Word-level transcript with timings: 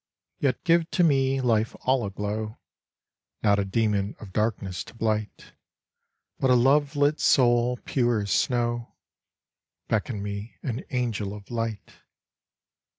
Yet 0.39 0.63
give 0.63 0.89
to 0.97 1.03
me 1.03 1.41
life 1.41 1.75
all 1.81 2.03
aglow, 2.07 2.57
Not 3.43 3.59
a 3.59 3.63
demon 3.65 4.15
of 4.19 4.33
darkness 4.33 4.83
to 4.85 4.95
blight, 4.95 5.53
But 6.39 6.49
a 6.49 6.55
love 6.55 6.95
lit 6.95 7.19
soul 7.19 7.77
pure 7.85 8.21
as 8.21 8.31
snow, 8.31 8.95
Beckon 9.89 10.23
me 10.23 10.55
an 10.63 10.83
angel 10.89 11.35
of 11.35 11.51
light. 11.51 11.97